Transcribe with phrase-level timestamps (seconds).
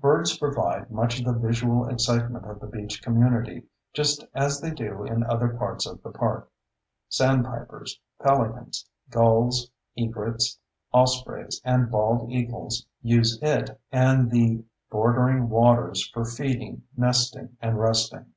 [0.00, 5.04] Birds provide much of the visual excitement of the beach community, just as they do
[5.04, 6.50] in other parts of the park.
[7.10, 10.58] Sandpipers, pelicans, gulls, egrets,
[10.94, 18.32] ospreys, and bald eagles use it and the bordering waters for feeding, nesting, and resting.